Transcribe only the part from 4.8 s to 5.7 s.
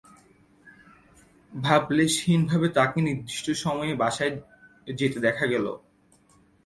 যেতে দেখা গেল।